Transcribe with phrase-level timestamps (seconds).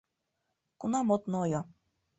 [0.79, 1.61] —Кунам от нойо?